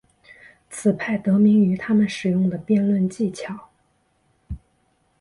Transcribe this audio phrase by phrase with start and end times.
[0.71, 3.69] 此派得名于他们使用的辩论技巧。